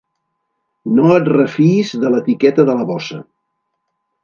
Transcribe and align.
No 0.99 1.09
et 1.17 1.29
refiïs 1.33 1.93
de 2.05 2.11
l'etiqueta 2.15 2.67
de 2.71 2.79
la 2.81 2.89
bossa. 2.95 3.23